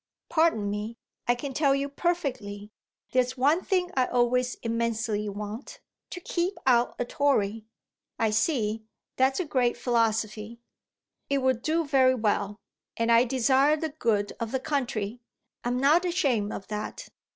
[0.29, 0.97] "Pardon me,
[1.27, 2.71] I can tell you perfectly.
[3.11, 7.67] There's one thing I always immensely want to keep out a Tory."
[8.17, 8.81] "I see.
[9.17, 10.59] That's a great philosophy."
[11.29, 12.57] "It will do very well.
[12.97, 15.21] And I desire the good of the country.
[15.63, 17.09] I'm not ashamed of that."